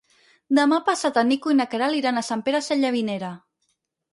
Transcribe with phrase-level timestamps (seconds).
[0.59, 3.31] Demà passat en Nico i na Queralt iran a Sant Pere Sallavinera.